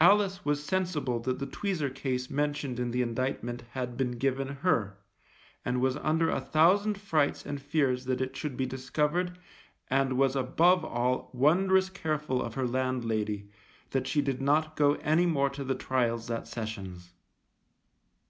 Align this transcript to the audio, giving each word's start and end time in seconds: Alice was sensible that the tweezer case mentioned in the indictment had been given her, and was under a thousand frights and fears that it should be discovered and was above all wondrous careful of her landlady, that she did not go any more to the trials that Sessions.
Alice 0.00 0.44
was 0.44 0.64
sensible 0.64 1.20
that 1.20 1.38
the 1.38 1.46
tweezer 1.46 1.88
case 1.94 2.28
mentioned 2.28 2.80
in 2.80 2.90
the 2.90 3.00
indictment 3.00 3.62
had 3.74 3.96
been 3.96 4.18
given 4.18 4.48
her, 4.48 4.98
and 5.64 5.80
was 5.80 5.96
under 5.98 6.28
a 6.28 6.40
thousand 6.40 6.98
frights 7.00 7.46
and 7.46 7.62
fears 7.62 8.06
that 8.06 8.20
it 8.20 8.36
should 8.36 8.56
be 8.56 8.66
discovered 8.66 9.38
and 9.88 10.18
was 10.18 10.34
above 10.34 10.84
all 10.84 11.30
wondrous 11.32 11.88
careful 11.88 12.42
of 12.42 12.54
her 12.54 12.66
landlady, 12.66 13.48
that 13.90 14.08
she 14.08 14.20
did 14.20 14.42
not 14.42 14.74
go 14.74 14.94
any 14.94 15.26
more 15.26 15.48
to 15.48 15.62
the 15.62 15.76
trials 15.76 16.26
that 16.26 16.48
Sessions. 16.48 17.12